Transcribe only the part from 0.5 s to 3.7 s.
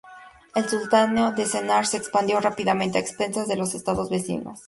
El sultanato de Sennar se expandió rápidamente a expensas de